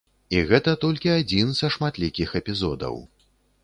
[0.37, 3.03] І гэта толькі адзін са шматлікіх эпізодаў.